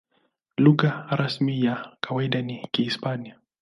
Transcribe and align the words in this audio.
Lugha 0.57 1.05
rasmi 1.11 1.59
na 1.59 1.65
ya 1.69 1.97
kawaida 2.01 2.41
ni 2.41 2.67
Kihispania. 2.71 3.39